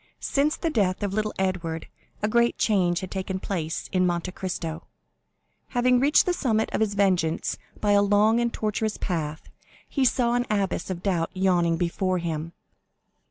[0.19, 1.87] Since the death of little Edward
[2.23, 4.87] a great change had taken place in Monte Cristo.
[5.77, 9.51] Having reached the summit of his vengeance by a long and tortuous path,
[9.87, 12.53] he saw an abyss of doubt yawning before him.